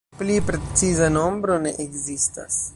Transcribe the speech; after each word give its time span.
Pli 0.19 0.37
preciza 0.47 1.11
nombro 1.19 1.59
ne 1.67 1.77
ekzistas. 1.87 2.63